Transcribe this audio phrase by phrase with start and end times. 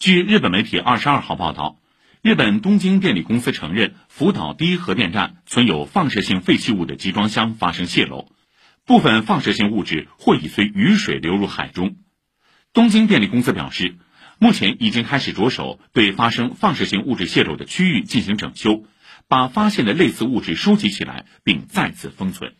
[0.00, 1.78] 据日本媒体二十二号报道
[2.22, 8.32] 日本东京电力公司承认福岛第一核电站存有放射性废弃物的集装箱发生泄漏
[8.86, 11.96] 部分放射性物质或已随雨水流入海中。
[12.72, 13.98] 东京电力公司表示
[14.38, 18.84] 目前已经开始着手对发生放射性物质泄漏的区域进行整修
[19.28, 22.54] 把发现的类似物质收集起来并再次封存。